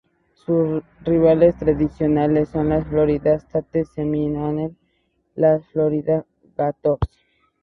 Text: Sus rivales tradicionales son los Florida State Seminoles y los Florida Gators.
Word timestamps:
Sus 0.33 0.81
rivales 1.03 1.59
tradicionales 1.59 2.49
son 2.49 2.69
los 2.69 2.87
Florida 2.87 3.35
State 3.35 3.85
Seminoles 3.85 4.71
y 5.37 5.41
los 5.41 5.63
Florida 5.67 6.25
Gators. 6.57 6.97